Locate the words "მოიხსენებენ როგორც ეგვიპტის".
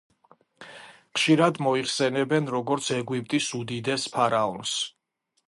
1.65-3.51